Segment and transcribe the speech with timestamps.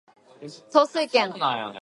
[0.71, 1.31] 統帥権